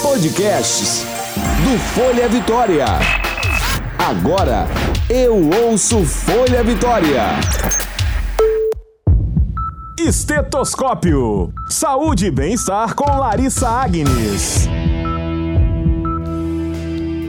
[0.00, 1.04] Podcasts
[1.62, 2.86] do Folha Vitória.
[3.98, 4.66] Agora
[5.10, 5.34] eu
[5.66, 7.24] ouço Folha Vitória.
[10.00, 11.52] Estetoscópio.
[11.68, 14.66] Saúde e bem-estar com Larissa Agnes.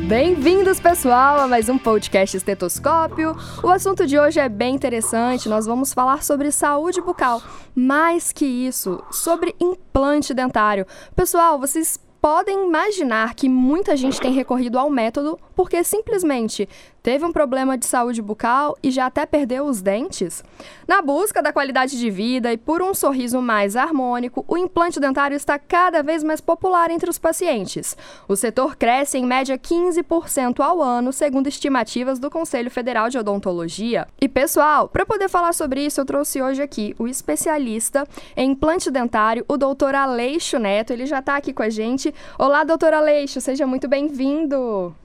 [0.07, 3.35] Bem-vindos, pessoal, a mais um podcast Estetoscópio.
[3.61, 5.49] O assunto de hoje é bem interessante.
[5.49, 7.41] Nós vamos falar sobre saúde bucal.
[7.75, 10.87] Mais que isso, sobre implante dentário.
[11.15, 16.69] Pessoal, vocês podem imaginar que muita gente tem recorrido ao método porque simplesmente
[17.03, 20.41] teve um problema de saúde bucal e já até perdeu os dentes?
[20.87, 25.35] Na busca da qualidade de vida e por um sorriso mais harmônico, o implante dentário
[25.35, 27.97] está cada vez mais popular entre os pacientes.
[28.25, 34.07] O setor cresce em média 15% ao ano, segundo estimativas do Conselho Federal de Odontologia.
[34.21, 38.89] E pessoal, para poder falar sobre isso, eu trouxe hoje aqui o especialista em implante
[38.89, 40.93] dentário, o doutor Aleixo Neto.
[40.93, 42.15] Ele já está aqui com a gente.
[42.37, 44.95] Olá, doutor Aleixo, seja muito bem-vindo.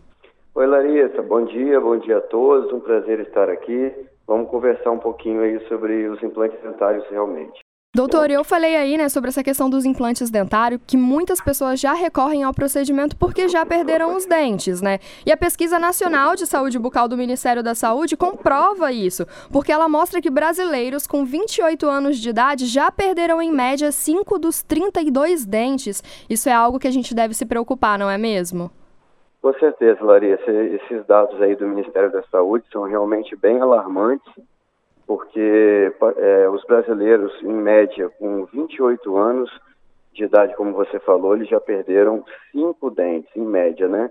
[0.56, 3.92] Oi, Larissa, bom dia, bom dia a todos, um prazer estar aqui.
[4.24, 7.58] Vamos conversar um pouquinho aí sobre os implantes dentários realmente.
[7.92, 11.92] Doutor, eu falei aí, né, sobre essa questão dos implantes dentários, que muitas pessoas já
[11.92, 15.00] recorrem ao procedimento porque já perderam os dentes, né?
[15.26, 19.88] E a pesquisa nacional de saúde bucal do Ministério da Saúde comprova isso, porque ela
[19.88, 25.44] mostra que brasileiros com 28 anos de idade já perderam em média 5 dos 32
[25.44, 26.00] dentes.
[26.30, 28.70] Isso é algo que a gente deve se preocupar, não é mesmo?
[29.44, 30.50] Com certeza, Larissa.
[30.50, 34.32] Esses dados aí do Ministério da Saúde são realmente bem alarmantes,
[35.06, 39.50] porque é, os brasileiros, em média, com 28 anos
[40.14, 44.10] de idade, como você falou, eles já perderam cinco dentes, em média, né?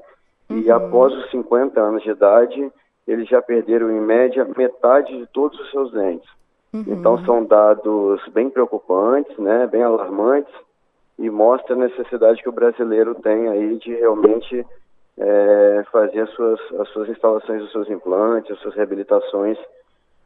[0.52, 0.76] E uhum.
[0.76, 2.72] após os 50 anos de idade,
[3.08, 6.30] eles já perderam, em média, metade de todos os seus dentes.
[6.72, 6.84] Uhum.
[6.90, 9.66] Então, são dados bem preocupantes, né?
[9.66, 10.54] Bem alarmantes,
[11.18, 14.64] e mostra a necessidade que o brasileiro tem aí de realmente
[15.18, 19.58] é, fazer as suas, as suas instalações dos seus implantes, as suas reabilitações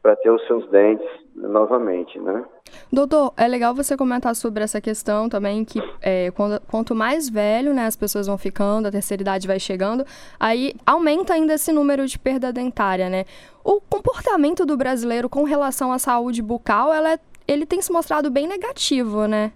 [0.02, 2.44] para ter os seus dentes novamente, né?
[2.90, 7.74] Doutor, é legal você comentar sobre essa questão também, que é, quando, quanto mais velho
[7.74, 10.04] né, as pessoas vão ficando, a terceira idade vai chegando,
[10.38, 13.24] aí aumenta ainda esse número de perda dentária, né?
[13.64, 18.30] O comportamento do brasileiro com relação à saúde bucal, ela é, ele tem se mostrado
[18.30, 19.52] bem negativo, né?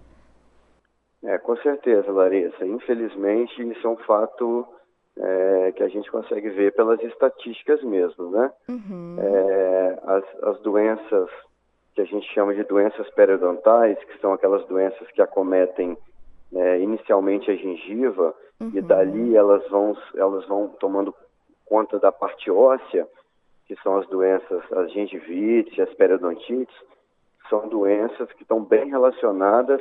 [1.25, 2.67] É, com certeza, Larissa.
[2.67, 4.67] Infelizmente, isso é um fato
[5.19, 8.51] é, que a gente consegue ver pelas estatísticas mesmo, né?
[8.69, 9.17] Uhum.
[9.19, 11.29] É, as, as doenças
[11.95, 15.97] que a gente chama de doenças periodontais, que são aquelas doenças que acometem
[16.55, 18.71] é, inicialmente a gengiva uhum.
[18.75, 21.15] e dali elas vão, elas vão tomando
[21.67, 23.07] conta da parte óssea,
[23.67, 26.75] que são as doenças, as gengivites, as periodontites,
[27.49, 29.81] são doenças que estão bem relacionadas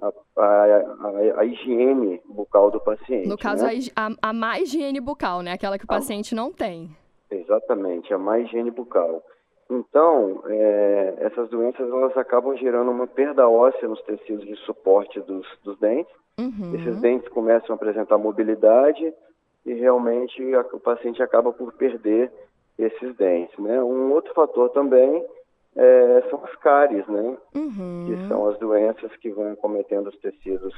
[0.00, 3.28] a, a, a, higiene bucal do paciente.
[3.28, 3.72] No caso, né?
[3.94, 5.52] a, a má higiene bucal, né?
[5.52, 6.90] Aquela que o paciente não tem.
[7.30, 9.22] Exatamente, a má higiene bucal.
[9.68, 15.46] Então, é, essas doenças elas acabam gerando uma perda óssea nos tecidos de suporte dos,
[15.64, 16.12] dos dentes.
[16.38, 16.74] Uhum.
[16.74, 19.12] Esses dentes começam a apresentar mobilidade
[19.64, 22.30] e realmente a, o paciente acaba por perder
[22.78, 23.58] esses dentes.
[23.58, 23.82] Né?
[23.82, 25.24] Um outro fator também
[25.76, 27.36] é, são as cáries, né?
[27.54, 28.06] Uhum.
[28.06, 30.74] Que são as doenças que vão cometendo os tecidos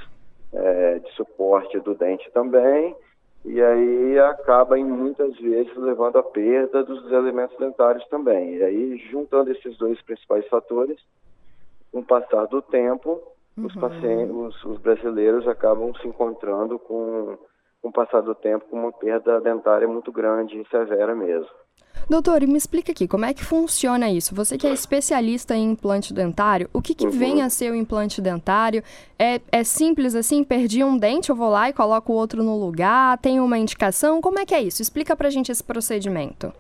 [0.53, 2.97] é, de suporte do dente também,
[3.45, 8.57] e aí acaba em muitas vezes levando à perda dos elementos dentários também.
[8.57, 10.99] E aí, juntando esses dois principais fatores,
[11.93, 13.23] com o passar do tempo,
[13.57, 13.67] uhum.
[13.67, 17.39] os, pacientes, os, os, brasileiros acabam se encontrando com,
[17.83, 21.49] com o passar do tempo, com uma perda dentária muito grande e severa mesmo.
[22.09, 24.35] Doutor, me explica aqui, como é que funciona isso?
[24.35, 27.11] Você que é especialista em implante dentário, o que, que uhum.
[27.11, 28.83] vem a ser o implante dentário?
[29.19, 30.43] É, é simples assim?
[30.43, 33.19] Perdi um dente, eu vou lá e coloco o outro no lugar?
[33.19, 34.23] Tem uma indicação?
[34.23, 34.81] Como é que é isso?
[34.81, 36.51] Explica pra gente esse procedimento.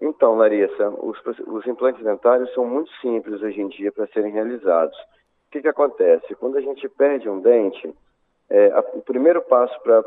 [0.00, 1.18] Então, Larissa, os,
[1.48, 4.96] os implantes dentários são muito simples hoje em dia para serem realizados.
[4.96, 6.34] O que, que acontece?
[6.36, 7.92] Quando a gente perde um dente,
[8.50, 10.04] é, a, o primeiro passo para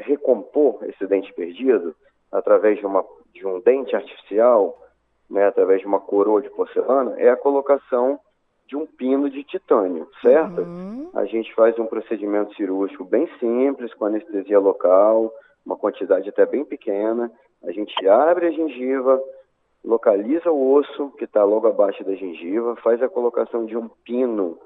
[0.00, 1.94] recompor esse dente perdido,
[2.30, 4.80] através de uma de um dente artificial,
[5.28, 8.20] né, através de uma coroa de porcelana, é a colocação
[8.66, 10.62] de um pino de titânio, certo?
[10.62, 11.10] Uhum.
[11.14, 15.32] A gente faz um procedimento cirúrgico bem simples, com anestesia local,
[15.66, 17.30] uma quantidade até bem pequena.
[17.62, 19.20] A gente abre a gengiva,
[19.84, 24.58] localiza o osso que está logo abaixo da gengiva, faz a colocação de um pino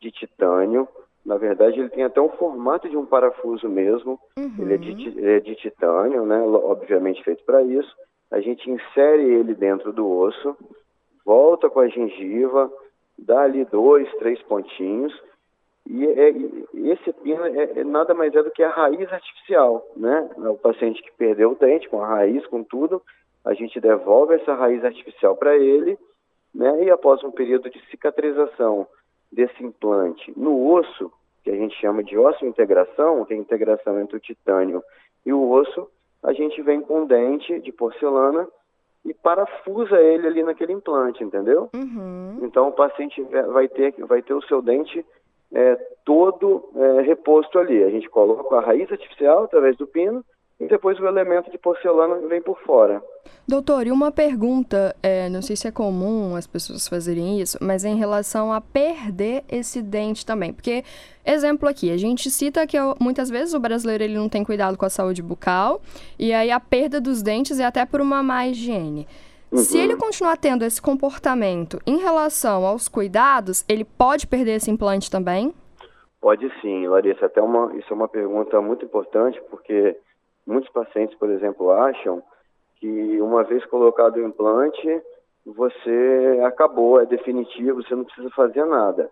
[0.00, 0.88] de titânio.
[1.26, 4.18] Na verdade, ele tem até o formato de um parafuso mesmo.
[4.38, 4.54] Uhum.
[4.60, 6.40] Ele é de, é de titânio, né?
[6.40, 7.94] Obviamente feito para isso
[8.30, 10.56] a gente insere ele dentro do osso,
[11.24, 12.70] volta com a gengiva,
[13.18, 15.14] dá ali dois, três pontinhos
[15.86, 16.30] E, é,
[16.92, 20.28] esse pino é, é, nada mais é do que a raiz artificial, né?
[20.36, 23.00] O paciente que perdeu o dente com a raiz, com tudo,
[23.44, 25.96] a gente devolve essa raiz artificial para ele,
[26.52, 26.84] né?
[26.84, 28.88] E após um período de cicatrização
[29.30, 31.12] desse implante no osso,
[31.46, 34.82] que a gente chama de osso-integração, que é a integração entre o titânio
[35.24, 35.88] e o osso,
[36.20, 38.48] a gente vem com um dente de porcelana
[39.04, 41.70] e parafusa ele ali naquele implante, entendeu?
[41.72, 42.40] Uhum.
[42.42, 43.22] Então o paciente
[43.52, 45.06] vai ter, vai ter o seu dente
[45.54, 47.84] é, todo é, reposto ali.
[47.84, 50.24] A gente coloca a raiz artificial através do pino
[50.58, 53.02] e depois o elemento de porcelana vem por fora.
[53.46, 57.84] Doutor, e uma pergunta, é, não sei se é comum as pessoas fazerem isso, mas
[57.84, 60.82] em relação a perder esse dente também, porque,
[61.24, 64.86] exemplo aqui, a gente cita que muitas vezes o brasileiro ele não tem cuidado com
[64.86, 65.80] a saúde bucal,
[66.18, 69.06] e aí a perda dos dentes é até por uma má higiene.
[69.52, 69.58] Uhum.
[69.58, 75.10] Se ele continuar tendo esse comportamento em relação aos cuidados, ele pode perder esse implante
[75.10, 75.54] também?
[76.20, 77.26] Pode sim, Larissa.
[77.26, 79.96] Até uma, isso é uma pergunta muito importante, porque
[80.46, 82.22] muitos pacientes, por exemplo, acham
[82.76, 85.02] que uma vez colocado o implante,
[85.44, 89.10] você acabou, é definitivo, você não precisa fazer nada.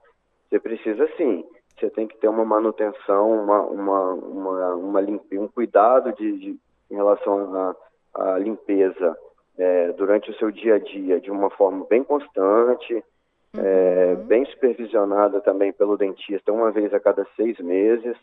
[0.48, 1.44] Você precisa sim.
[1.76, 6.58] Você tem que ter uma manutenção, uma, uma, uma, uma limpe, um cuidado de, de,
[6.90, 7.76] em relação
[8.14, 9.16] à limpeza
[9.58, 13.62] é, durante o seu dia a dia de uma forma bem constante, é, uhum.
[13.64, 18.16] é, bem supervisionada também pelo dentista uma vez a cada seis meses.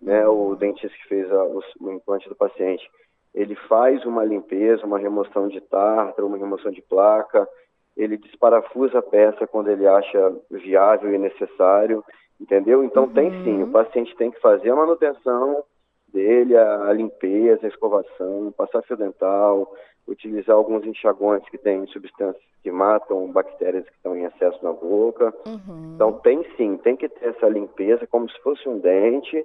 [0.00, 2.88] Né, o dentista que fez a, o, o, implante do paciente,
[3.34, 7.48] ele faz uma limpeza, uma remoção de tártaro, uma remoção de placa,
[7.96, 12.04] ele desparafusa a peça quando ele acha viável e necessário,
[12.40, 12.84] entendeu?
[12.84, 13.12] Então uhum.
[13.12, 15.64] tem sim, o paciente tem que fazer a manutenção
[16.12, 19.74] dele, a, a limpeza, a escovação, passar fio dental,
[20.06, 25.32] utilizar alguns enxaguantes que têm substâncias que matam bactérias que estão em excesso na boca.
[25.46, 25.92] Uhum.
[25.94, 29.44] Então tem sim, tem que ter essa limpeza como se fosse um dente,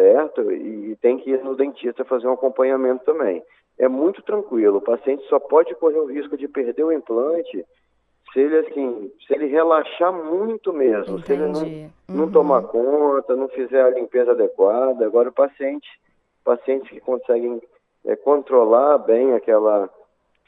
[0.00, 0.50] certo?
[0.50, 3.42] E tem que ir no dentista fazer um acompanhamento também.
[3.78, 7.64] É muito tranquilo, o paciente só pode correr o risco de perder o implante
[8.32, 11.26] se ele assim, se ele relaxar muito mesmo, Entendi.
[11.26, 11.90] se ele não, uhum.
[12.08, 15.04] não tomar conta, não fizer a limpeza adequada.
[15.04, 15.88] Agora o paciente,
[16.44, 17.60] pacientes que conseguem
[18.04, 19.90] é, controlar bem aquela,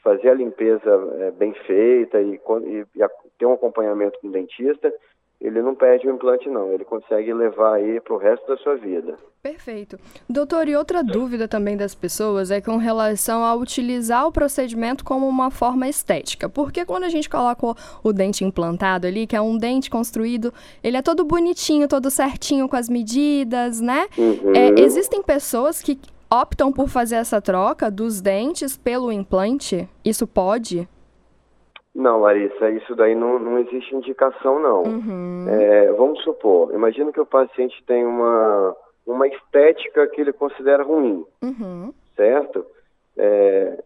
[0.01, 0.89] fazer a limpeza
[1.19, 4.93] é, bem feita e, e, e, ter um acompanhamento com o dentista,
[5.43, 8.77] ele não perde o implante não, ele consegue levar aí para o resto da sua
[8.77, 9.17] vida.
[9.41, 9.99] Perfeito.
[10.29, 15.27] Doutor, e outra dúvida também das pessoas é com relação a utilizar o procedimento como
[15.27, 16.47] uma forma estética.
[16.47, 20.95] Porque quando a gente coloca o, dente implantado ali, que é um dente construído, ele
[20.95, 24.07] é todo bonitinho, todo certinho com as medidas, né?
[24.17, 24.53] Uhum.
[24.55, 25.99] É, existem pessoas que
[26.31, 29.89] optam por fazer essa troca dos dentes pelo implante?
[30.05, 30.87] Isso pode?
[31.95, 34.83] Não, Larissa, isso daí não, não existe indicação, não.
[34.83, 35.45] Uhum.
[35.47, 38.75] É, vamos supor, imagina que o paciente tem uma,
[39.05, 41.93] uma estética que ele considera ruim, uhum.
[42.15, 42.65] certo?
[43.15, 43.83] É,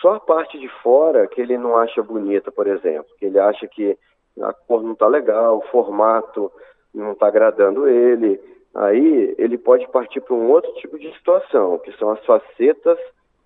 [0.00, 3.68] só a parte de fora que ele não acha bonita, por exemplo, que ele acha
[3.68, 3.96] que
[4.40, 6.50] a cor não está legal, o formato
[6.92, 8.40] não está agradando ele,
[8.74, 12.98] aí ele pode partir para um outro tipo de situação, que são as facetas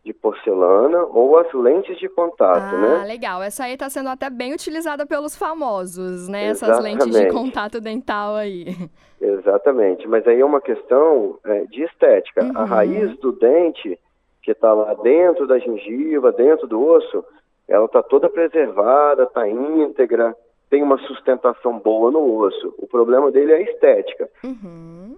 [0.04, 3.00] de porcelana ou as lentes de contato, ah, né?
[3.02, 3.42] Ah, legal.
[3.42, 6.48] Essa aí está sendo até bem utilizada pelos famosos, né?
[6.48, 6.96] Exatamente.
[6.96, 8.66] Essas lentes de contato dental aí.
[9.20, 10.08] Exatamente.
[10.08, 12.44] Mas aí é uma questão é, de estética.
[12.44, 12.58] Uhum.
[12.58, 13.96] A raiz do dente,
[14.42, 17.24] que está lá dentro da gengiva, dentro do osso,
[17.68, 20.36] ela está toda preservada, está íntegra,
[20.68, 22.74] tem uma sustentação boa no osso.
[22.76, 24.28] O problema dele é a estética.
[24.42, 25.16] Uhum.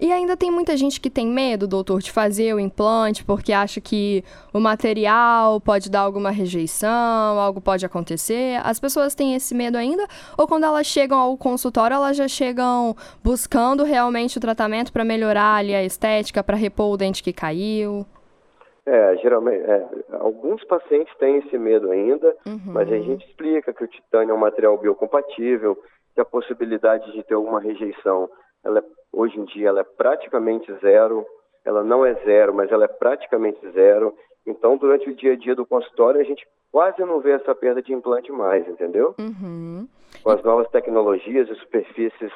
[0.00, 3.80] E ainda tem muita gente que tem medo, doutor, de fazer o implante porque acha
[3.80, 8.60] que o material pode dar alguma rejeição, algo pode acontecer.
[8.64, 10.06] As pessoas têm esse medo ainda?
[10.36, 15.56] Ou quando elas chegam ao consultório, elas já chegam buscando realmente o tratamento para melhorar
[15.56, 18.04] ali a estética, para repor o dente que caiu?
[18.84, 19.86] É, geralmente, é,
[20.18, 22.60] alguns pacientes têm esse medo ainda, uhum.
[22.66, 25.78] mas a gente explica que o titânio é um material biocompatível,
[26.14, 28.28] que a possibilidade de ter alguma rejeição,
[28.64, 31.26] ela é, hoje em dia ela é praticamente zero,
[31.64, 34.14] ela não é zero, mas ela é praticamente zero.
[34.46, 37.82] Então, durante o dia a dia do consultório, a gente quase não vê essa perda
[37.82, 39.14] de implante mais, entendeu?
[39.18, 39.86] Uhum.
[40.22, 42.32] Com as novas tecnologias e superfícies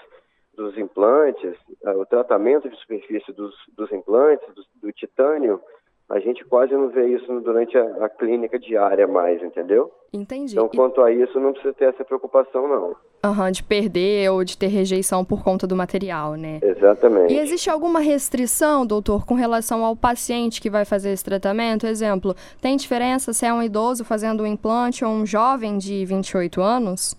[0.55, 1.55] dos implantes,
[1.85, 5.61] o tratamento de superfície dos, dos implantes, do, do titânio,
[6.09, 9.91] a gente quase não vê isso durante a, a, clínica diária mais, entendeu?
[10.13, 10.53] Entendi.
[10.53, 12.97] Então, quanto a isso, não precisa ter essa preocupação, não.
[13.25, 16.61] Aham, uhum, de perder ou de ter rejeição por conta do material, né?
[16.63, 17.35] Exatamente.
[17.35, 21.87] E existe alguma restrição, doutor, com relação ao paciente que vai fazer esse tratamento?
[21.87, 26.61] Exemplo, tem diferença se é um idoso fazendo um implante ou um jovem de 28
[26.63, 27.17] anos?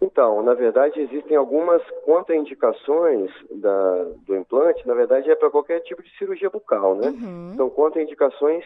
[0.00, 6.02] Então, na verdade, existem algumas contraindicações da, do implante, na verdade, é para qualquer tipo
[6.02, 7.08] de cirurgia bucal, né?
[7.08, 7.54] Uhum.
[7.56, 8.64] São contraindicações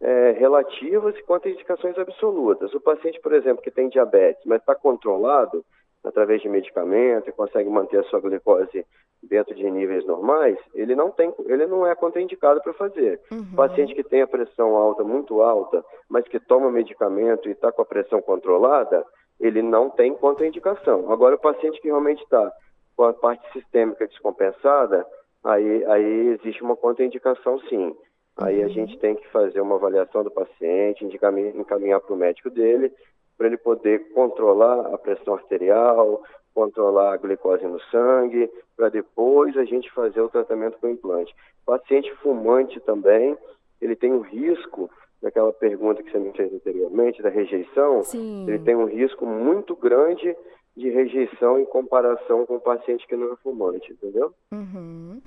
[0.00, 2.72] é, relativas e contraindicações absolutas.
[2.72, 5.62] O paciente, por exemplo, que tem diabetes, mas está controlado
[6.02, 8.86] através de medicamento e consegue manter a sua glicose
[9.22, 13.20] dentro de níveis normais, ele não tem, ele não é contraindicado para fazer.
[13.30, 13.54] Uhum.
[13.54, 17.82] Paciente que tem a pressão alta, muito alta, mas que toma medicamento e está com
[17.82, 19.04] a pressão controlada,
[19.40, 21.10] ele não tem contraindicação.
[21.10, 22.52] Agora, o paciente que realmente está
[22.96, 25.06] com a parte sistêmica descompensada,
[25.42, 27.96] aí, aí existe uma contraindicação sim.
[28.36, 28.72] Aí a Uhum.
[28.72, 32.92] gente tem que fazer uma avaliação do paciente, encaminhar, encaminhar para o médico dele,
[33.36, 36.22] para ele poder controlar a pressão arterial,
[36.54, 41.34] controlar a glicose no sangue, para depois a gente fazer o tratamento com o implante.
[41.64, 43.36] Paciente fumante também,
[43.80, 44.90] ele tem o risco
[45.22, 48.46] daquela pergunta que você me fez anteriormente, da rejeição, Sim.
[48.48, 50.34] ele tem um risco muito grande
[50.76, 54.32] de rejeição em comparação com o paciente que não é fumante, entendeu?
[54.52, 55.20] Uhum.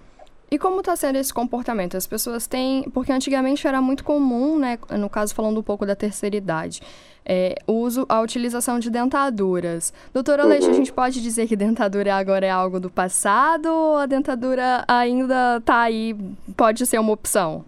[0.49, 1.97] E como está sendo esse comportamento?
[1.97, 2.83] As pessoas têm.
[2.91, 4.77] Porque antigamente era muito comum, né?
[4.99, 6.79] No caso, falando um pouco da terceira idade,
[7.25, 9.91] é, uso, a utilização de dentaduras.
[10.13, 10.73] Doutora Leite, a Uhum.
[10.75, 15.81] gente pode dizer que dentadura agora é algo do passado ou a dentadura ainda está
[15.81, 16.15] aí,
[16.55, 17.65] pode ser uma opção?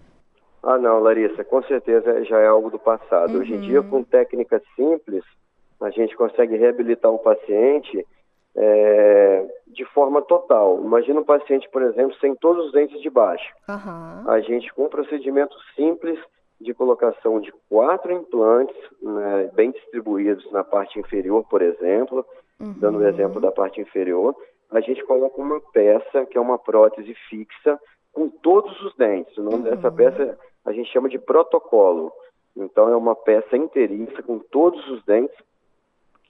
[0.66, 3.38] Ah, não, Larissa, com certeza já é algo do passado.
[3.38, 5.22] Hoje em dia, com técnicas simples,
[5.80, 8.04] a gente consegue reabilitar o paciente
[8.56, 10.80] é, de forma total.
[10.82, 13.48] Imagina um paciente, por exemplo, sem todos os dentes de baixo.
[13.68, 14.24] Aham.
[14.26, 16.18] A gente, com um procedimento simples
[16.60, 22.26] de colocação de quatro implantes, né, bem distribuídos na parte inferior, por exemplo,
[22.58, 24.34] dando o exemplo da parte inferior,
[24.72, 27.78] a gente coloca uma peça, que é uma prótese fixa,
[28.12, 29.36] com todos os dentes.
[29.36, 32.12] O nome dessa peça a gente chama de protocolo.
[32.56, 35.36] Então, é uma peça inteiriça com todos os dentes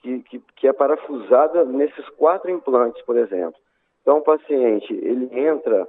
[0.01, 3.59] que, que, que é parafusada nesses quatro implantes, por exemplo.
[4.01, 5.87] Então, o paciente, ele entra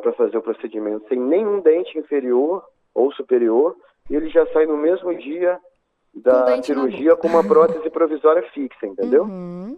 [0.00, 3.76] para fazer o procedimento sem nenhum dente inferior ou superior,
[4.08, 5.58] e ele já sai no mesmo dia
[6.14, 9.24] da cirurgia com uma prótese provisória fixa, entendeu?
[9.24, 9.76] Uhum.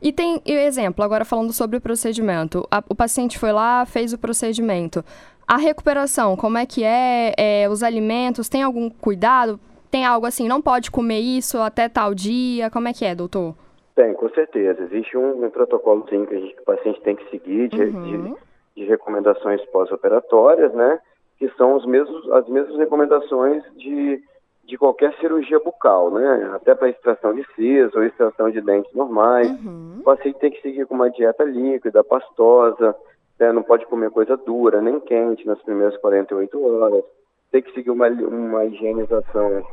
[0.00, 2.66] E tem e exemplo, agora falando sobre o procedimento.
[2.70, 5.04] A- o paciente foi lá, fez o procedimento.
[5.48, 7.32] A recuperação, como é que é?
[7.36, 9.58] É, Os alimentos, tem algum cuidado?
[9.90, 12.68] Tem algo assim, não pode comer isso até tal dia?
[12.70, 13.54] Como é que é, doutor?
[13.94, 14.82] Tem, com certeza.
[14.82, 18.34] Existe um, um protocolozinho que, a gente- que o paciente tem que seguir de, Uhum.
[18.74, 20.98] de, de recomendações pós-operatórias, né?
[21.38, 24.20] Que são os mesmos, as mesmas recomendações de,
[24.66, 26.50] de qualquer cirurgia bucal, né?
[26.54, 29.48] Até para extração de siso ou extração de dentes normais.
[29.64, 29.98] Uhum.
[30.00, 32.94] O paciente tem que seguir com uma dieta líquida, pastosa,
[33.38, 33.52] né?
[33.52, 37.04] não pode comer coisa dura, nem quente nas primeiras 48 horas.
[37.52, 39.64] Tem que seguir uma, uma higienização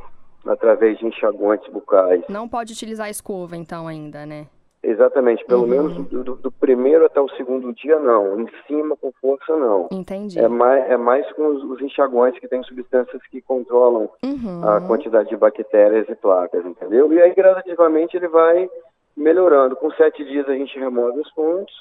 [0.46, 2.22] através de enxaguantes bucais.
[2.28, 4.46] Não pode utilizar escova, então, ainda, né?
[4.86, 5.68] Exatamente, pelo Uhum.
[5.68, 9.88] menos do, do- primeiro até o segundo dia não, em cima com força não.
[9.90, 10.38] Entendi.
[10.38, 14.60] É mais, é mais com os, os enxaguantes que têm substâncias que controlam Uhum.
[14.68, 17.12] a quantidade de bactérias e placas, entendeu?
[17.12, 18.68] E aí gradativamente ele vai
[19.16, 19.76] melhorando.
[19.76, 21.74] Com sete dias a gente remove os pontos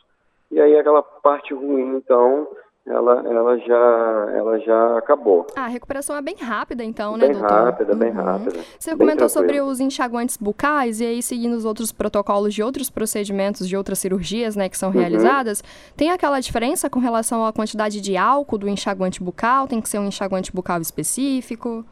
[0.51, 2.47] e aí aquela parte ruim, então,
[2.85, 5.47] ela, ela, já, ela já acabou.
[5.55, 7.49] Ah, a recuperação é bem rápida, então, né, bem doutor?
[7.49, 8.15] rápida, bem Uhum.
[8.23, 8.59] rápida.
[8.77, 12.89] Você bem comentou sobre os enxaguantes bucais e aí seguindo os outros protocolos de outros
[12.89, 14.79] procedimentos, de outras cirurgias, né, que Uhum.
[14.79, 15.63] são realizadas.
[15.95, 19.65] Tem aquela diferença com relação à quantidade de álcool do enxaguante bucal?
[19.65, 21.85] Tem que ser um enxaguante bucal específico?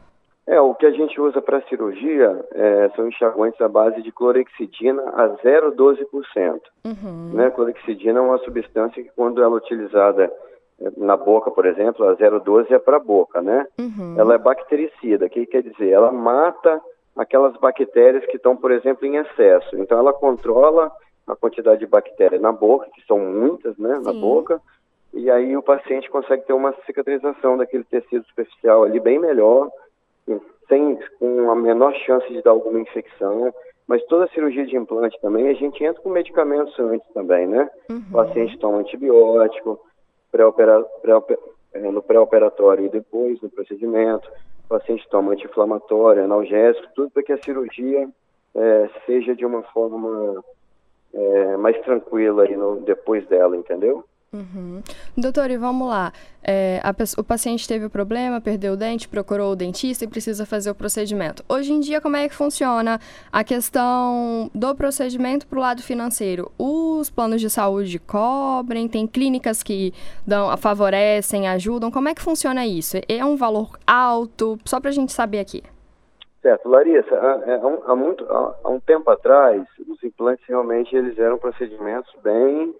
[0.46, 5.00] É, o que a gente usa para cirurgia é, são enxaguantes à base de clorexidina
[5.14, 6.60] a 0,12%.
[6.84, 7.30] Uhum.
[7.32, 7.48] Né?
[7.50, 10.30] Clorexidina é uma substância que, quando ela é utilizada
[10.96, 13.66] na boca, por exemplo, a 0,12 é para a boca, né?
[13.78, 14.14] Uhum.
[14.18, 15.90] Ela é bactericida, o que quer dizer?
[15.90, 16.80] Ela mata
[17.16, 19.76] aquelas bactérias que estão, por exemplo, em excesso.
[19.76, 20.90] Então, ela controla
[21.26, 24.20] a quantidade de bactérias na boca, que são muitas, né, na Sim.
[24.20, 24.60] boca,
[25.12, 29.70] e aí o paciente consegue ter uma cicatrização daquele tecido superficial ali bem melhor,
[30.68, 33.52] sem com a menor chance de dar alguma infecção.
[33.86, 37.68] Mas toda cirurgia de implante também, a gente entra com medicamentos antes também, né?
[37.90, 38.02] Uhum.
[38.10, 39.78] O paciente toma antibiótico,
[40.32, 41.38] pré-opera- pré-ope-
[41.74, 44.28] eh, no pré-operatório e depois no procedimento.
[44.64, 48.08] O paciente toma anti-inflamatório, analgésico, tudo para que a cirurgia
[48.54, 50.42] eh, seja de uma forma
[51.14, 54.04] eh, mais tranquila aí no- depois dela, entendeu?
[54.34, 54.82] Uhum.
[55.14, 56.10] Doutor, e vamos lá.
[56.42, 60.46] É, a o paciente teve o problema, perdeu o dente, procurou o dentista e precisa
[60.46, 61.44] fazer o procedimento.
[61.46, 62.98] Hoje em dia, como é que funciona
[63.30, 66.50] a questão do procedimento para o lado financeiro?
[66.58, 68.88] Os planos de saúde cobrem?
[68.88, 69.92] Tem clínicas que
[70.26, 71.90] dão, favorecem, ajudam?
[71.90, 72.96] Como é que funciona isso?
[73.06, 74.58] É um valor alto?
[74.64, 75.62] Só para a gente saber aqui.
[76.40, 81.38] Certo, Larissa, há, há, muito, há, há um tempo atrás, os implantes realmente eles eram
[81.38, 82.74] procedimentos bem,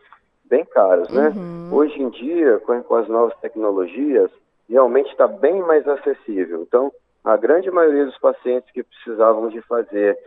[0.52, 1.32] bem caros, né?
[1.34, 1.70] Uhum.
[1.72, 4.30] Hoje em dia, com, com as novas tecnologias,
[4.68, 6.60] realmente está bem mais acessível.
[6.60, 6.92] Então,
[7.24, 10.18] a grande maioria dos pacientes que precisavam de fazer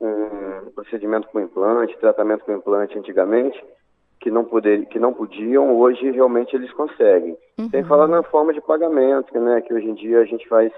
[0.00, 3.62] um procedimento com implante, tratamento com implante antigamente,
[4.20, 7.36] que não, poder, que não podiam, hoje realmente eles conseguem.
[7.58, 7.68] Uhum.
[7.68, 10.72] Sem falar na forma de pagamento, né, que hoje em dia a gente faz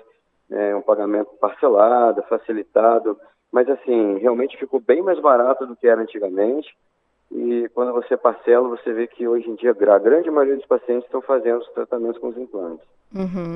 [0.50, 3.16] é, um pagamento parcelado, facilitado,
[3.52, 6.76] mas assim, realmente ficou bem mais barato do que era antigamente.
[7.30, 11.04] E quando você parcela, você vê que hoje em dia a grande maioria dos pacientes
[11.04, 12.86] estão fazendo os tratamentos com os implantes.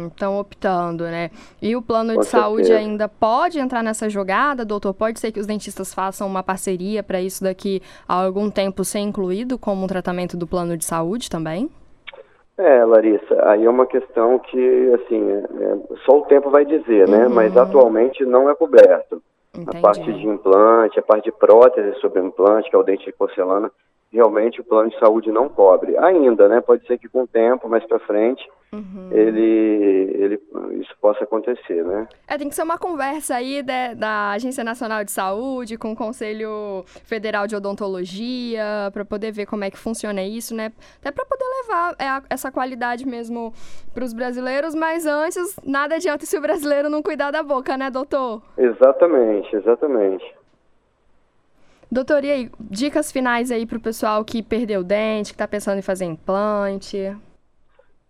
[0.08, 1.30] Estão uhum, optando, né?
[1.60, 2.42] E o plano com de certeza.
[2.42, 4.94] saúde ainda pode entrar nessa jogada, doutor?
[4.94, 9.00] Pode ser que os dentistas façam uma parceria para isso daqui a algum tempo ser
[9.00, 11.70] incluído como um tratamento do plano de saúde também?
[12.58, 17.08] É, Larissa, aí é uma questão que, assim, é, é, só o tempo vai dizer,
[17.08, 17.26] né?
[17.26, 17.34] Uhum.
[17.34, 19.22] Mas atualmente não é coberto.
[19.54, 19.78] Entendi.
[19.78, 23.12] A parte de implante, a parte de prótese sobre implante, que é o dente de
[23.12, 23.70] porcelana,
[24.12, 25.96] realmente o plano de saúde não cobre.
[25.98, 26.60] Ainda, né?
[26.60, 29.08] Pode ser que com o tempo, mais para frente, uhum.
[29.12, 30.40] ele, ele,
[30.80, 32.08] isso possa acontecer, né?
[32.26, 35.96] É, tem que ser uma conversa aí de, da Agência Nacional de Saúde com o
[35.96, 40.72] Conselho Federal de Odontologia, para poder ver como é que funciona isso, né?
[41.00, 43.52] Até para poder levar é, essa qualidade mesmo
[43.94, 47.90] para os brasileiros, mas antes, nada adianta se o brasileiro não cuidar da boca, né,
[47.90, 48.42] doutor?
[48.58, 50.39] Exatamente, exatamente.
[51.92, 55.48] Doutor, e aí, dicas finais aí para o pessoal que perdeu o dente, que está
[55.48, 56.96] pensando em fazer implante?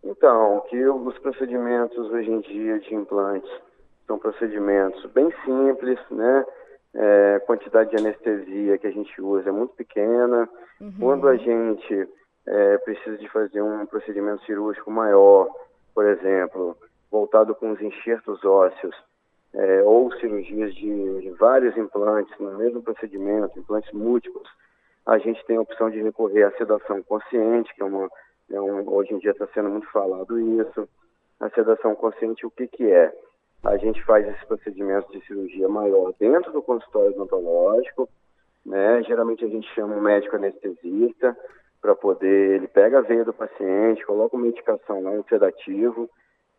[0.04, 3.50] Então, que os procedimentos hoje em dia de implantes
[4.06, 6.44] são procedimentos bem simples, né?
[6.92, 10.48] É, quantidade de anestesia que a gente usa é muito pequena.
[10.80, 10.92] Uhum.
[10.98, 12.08] Quando a gente
[12.46, 15.48] é, precisa de fazer um procedimento cirúrgico maior,
[15.94, 16.76] por exemplo,
[17.10, 18.94] voltado com os enxertos ósseos,
[19.54, 24.48] é, ou cirurgias de, de, vários implantes no mesmo procedimento, implantes múltiplos,
[25.06, 28.08] a gente tem a opção de recorrer à sedação consciente, que é uma,
[28.50, 30.88] é um, hoje em dia está sendo muito falado isso.
[31.40, 33.12] A sedação consciente, o que, que é?
[33.64, 38.08] A gente faz esses procedimentos de cirurgia maior dentro do consultório odontológico,
[38.64, 39.02] né?
[39.02, 41.36] Geralmente a gente chama um médico anestesista
[41.80, 46.08] para poder, ele pega a veia do paciente, coloca uma medicação lá, um sedativo,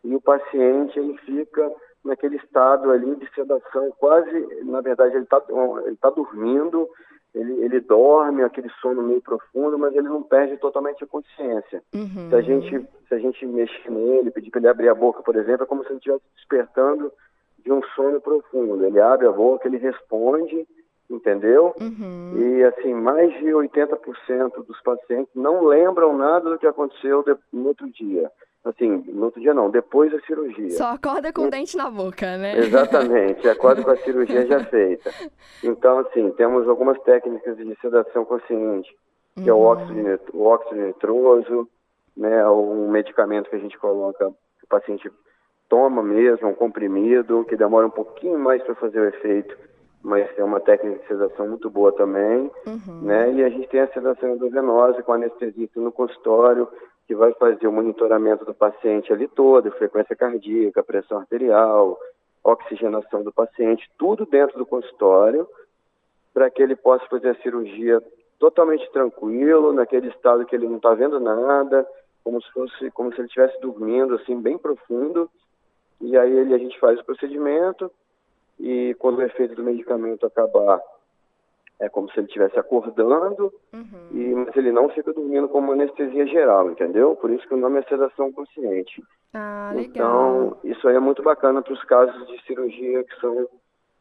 [0.04, 1.70] e o paciente ele fica
[2.04, 5.42] naquele estado ali de sedação, quase, na verdade, ele está
[5.86, 6.88] ele tá dormindo,
[7.34, 11.82] ele, ele dorme, aquele sono meio profundo, mas ele não perde totalmente a consciência.
[11.94, 12.28] Uhum.
[12.28, 15.36] Se, a gente, se a gente mexer nele, pedir para ele abrir a boca, por
[15.36, 17.10] exemplo, é como se ele estivesse despertando
[17.64, 18.84] de um sono profundo.
[18.84, 20.66] Ele abre a boca, ele responde,
[21.08, 21.74] entendeu?
[21.80, 22.34] Uhum.
[22.36, 27.88] E assim, mais de 80% dos pacientes não lembram nada do que aconteceu no outro
[27.90, 28.30] dia.
[28.64, 30.70] Assim, no outro dia não, depois da cirurgia.
[30.70, 32.56] Só acorda com o dente na boca, né?
[32.58, 35.10] Exatamente, acorda com a cirurgia já feita.
[35.64, 38.88] Então, assim, temos algumas técnicas de sedação consciente,
[39.34, 39.48] que uhum.
[39.48, 39.64] é o uhum.
[39.64, 41.68] óxido, o óxido nitroso,
[42.16, 45.10] né, um medicamento que a gente coloca, que o paciente
[45.68, 49.56] toma mesmo, um comprimido, que demora um pouquinho mais para fazer o efeito,
[50.02, 53.00] mas é uma técnica de sedação muito boa também, uhum.
[53.02, 56.68] né, e a gente tem a sedação endovenosa com anestesista no consultório,
[57.12, 61.98] que vai fazer o monitoramento do paciente ali todo, frequência cardíaca, pressão arterial,
[62.42, 65.46] oxigenação do paciente, tudo dentro do consultório,
[66.32, 68.02] para que ele possa fazer a cirurgia
[68.38, 71.86] totalmente tranquilo, naquele estado que ele não está vendo nada,
[72.24, 75.30] como se fosse, como se ele estivesse dormindo, assim, bem profundo.
[76.00, 77.92] E aí ele, a gente faz o procedimento
[78.58, 80.80] e quando o efeito do medicamento acabar,
[81.82, 84.08] é como se ele estivesse acordando, uhum.
[84.12, 87.16] e, mas ele não fica dormindo com uma anestesia geral, entendeu?
[87.16, 89.02] Por isso que o nome é sedação consciente.
[89.34, 89.88] Ah, legal.
[89.90, 93.48] Então, isso aí é muito bacana para os casos de cirurgia que são,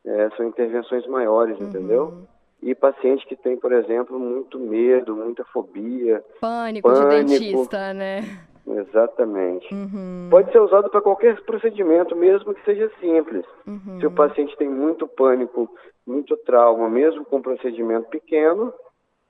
[0.05, 1.69] é, são intervenções maiores, uhum.
[1.69, 2.13] entendeu?
[2.61, 6.23] E paciente que tem, por exemplo, muito medo, muita fobia.
[6.39, 8.21] Pânico, pânico de dentista, né?
[8.67, 9.73] Exatamente.
[9.73, 10.27] Uhum.
[10.29, 13.45] Pode ser usado para qualquer procedimento, mesmo que seja simples.
[13.67, 13.99] Uhum.
[13.99, 15.69] Se o paciente tem muito pânico,
[16.05, 18.73] muito trauma, mesmo com um procedimento pequeno,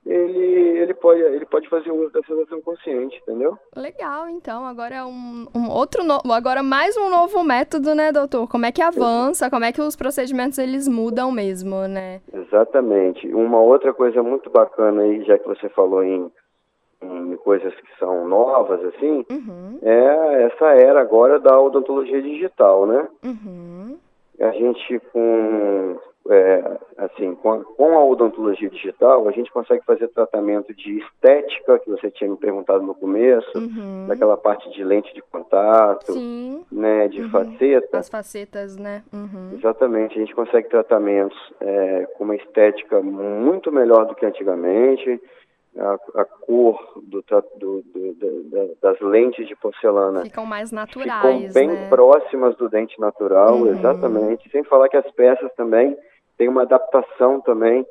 [0.04, 3.56] ele, ele, pode, ele pode fazer uso da sedação consciente, entendeu?
[3.76, 4.66] Legal, então.
[4.66, 8.48] Agora é um, um outro agora mais um novo método, né, doutor?
[8.48, 12.20] Como é que avança, como é que os procedimentos eles mudam mesmo, né?
[12.32, 13.28] Exatamente.
[13.32, 16.28] Uma outra coisa muito bacana aí, já que você falou em
[17.02, 19.78] em coisas que são novas, assim, uhum.
[19.82, 23.08] é essa era agora da odontologia digital, né?
[23.24, 23.98] Uhum.
[24.40, 25.96] A gente, com,
[26.28, 31.78] é, assim, com a, com a, odontologia digital, a gente consegue fazer tratamento de estética,
[31.78, 34.06] que você tinha me perguntado no começo, uhum.
[34.08, 36.64] daquela parte de lente de contato, Sim.
[36.72, 37.30] né, de uhum.
[37.30, 37.98] faceta.
[37.98, 39.02] As facetas, né?
[39.12, 39.50] Uhum.
[39.58, 45.20] Exatamente, a gente consegue tratamentos é, com uma estética muito melhor do que antigamente,
[45.78, 47.24] a, a cor do,
[47.56, 51.88] do, do, das lentes de porcelana ficam mais naturais, ficam bem né?
[51.88, 53.68] próximas do dente natural, uhum.
[53.68, 54.50] exatamente.
[54.50, 55.96] Sem falar que as peças também
[56.36, 57.86] têm uma adaptação também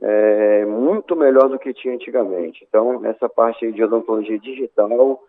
[0.00, 2.64] é, muito melhor do que tinha antigamente.
[2.68, 5.20] Então, essa parte de odontologia digital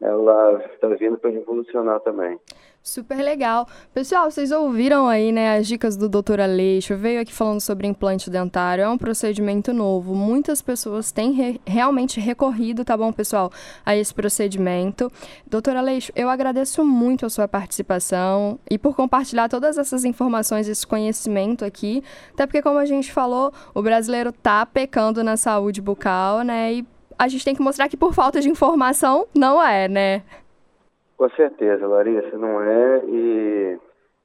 [0.00, 2.38] ela está vindo para revolucionar também.
[2.80, 3.66] Super legal.
[3.92, 6.40] Pessoal, vocês ouviram aí, né, as dicas do Dr.
[6.40, 10.14] Aleixo, veio aqui falando sobre implante dentário, é um procedimento novo.
[10.14, 13.50] Muitas pessoas têm re realmente recorrido, tá bom, pessoal,
[13.84, 15.12] a esse procedimento.
[15.46, 20.86] Doutor Aleixo, eu agradeço muito a sua participação e por compartilhar todas essas informações, esse
[20.86, 26.42] conhecimento aqui, até porque, como a gente falou, o brasileiro tá pecando na saúde bucal,
[26.42, 26.86] né, e
[27.18, 30.22] a gente tem que mostrar que por falta de informação não é, né?
[31.16, 33.78] Com certeza, Larissa, não é e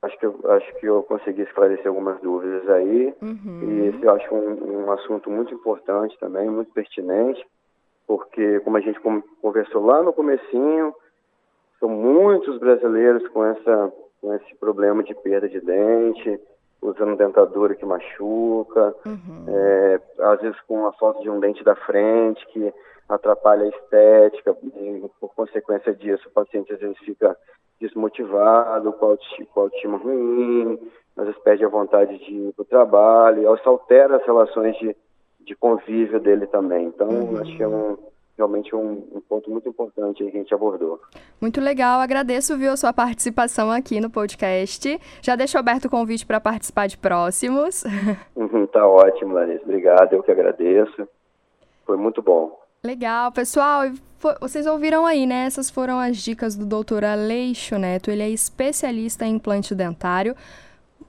[0.04, 3.60] acho que eu, acho que eu consegui esclarecer algumas dúvidas aí uhum.
[3.64, 7.44] e esse eu acho um, um assunto muito importante também, muito pertinente,
[8.06, 9.00] porque como a gente
[9.42, 10.94] conversou lá no comecinho,
[11.80, 16.40] são muitos brasileiros com essa com esse problema de perda de dente,
[16.84, 19.46] usando dentadura que machuca, uhum.
[19.48, 22.74] é, às vezes com a falta de um dente da frente que
[23.08, 27.36] atrapalha a estética, e por consequência disso o paciente às vezes fica
[27.80, 30.80] desmotivado, com a autoestima ruim,
[31.18, 34.96] às vezes perde a vontade de ir para o trabalho, isso altera as relações de,
[35.42, 36.86] de convívio dele também.
[36.88, 37.42] Então, uhum.
[37.42, 37.98] acho que é um,
[38.38, 41.00] realmente um, um, ponto muito importante que a gente abordou.
[41.40, 45.00] Muito legal, agradeço viu, a sua participação aqui no podcast.
[45.22, 47.84] Já deixo aberto o convite para participar de próximos.
[48.36, 49.64] Uhum, tá ótimo, Larissa.
[49.64, 51.08] Obrigado, eu que agradeço.
[51.86, 52.60] Foi muito bom.
[52.84, 53.84] Legal, pessoal.
[54.42, 55.46] Vocês ouviram aí, né?
[55.46, 58.12] Essas foram as dicas do doutor Aleixo Neto.
[58.12, 60.36] Ele é especialista em implante dentário.